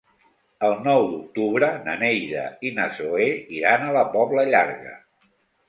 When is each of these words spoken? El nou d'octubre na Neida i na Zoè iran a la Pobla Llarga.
El 0.67 0.71
nou 0.87 1.03
d'octubre 1.11 1.69
na 1.83 1.95
Neida 2.05 2.47
i 2.69 2.73
na 2.79 2.89
Zoè 2.97 3.29
iran 3.61 3.87
a 3.91 3.95
la 4.01 4.07
Pobla 4.19 4.51
Llarga. 4.51 4.99